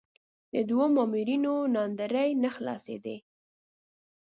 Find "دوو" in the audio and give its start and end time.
0.69-0.85